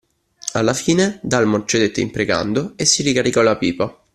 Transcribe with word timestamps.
Alla 0.53 0.73
fine, 0.73 1.19
Dalmor 1.21 1.65
cedette 1.65 2.01
imprecando, 2.01 2.73
e 2.75 2.85
si 2.85 3.03
ricaricò 3.03 3.43
la 3.43 3.55
pipa. 3.55 3.95